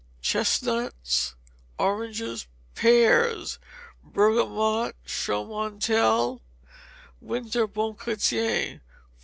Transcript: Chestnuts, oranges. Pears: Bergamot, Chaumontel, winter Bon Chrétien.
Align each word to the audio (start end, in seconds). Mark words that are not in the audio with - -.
Chestnuts, 0.19 1.35
oranges. 1.77 2.47
Pears: 2.73 3.59
Bergamot, 4.03 4.95
Chaumontel, 5.05 6.41
winter 7.21 7.67
Bon 7.67 7.93
Chrétien. 7.93 8.81